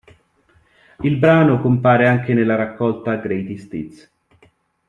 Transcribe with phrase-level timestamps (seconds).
[1.01, 4.11] Il brano compare anche nella raccolta Greatest Hits.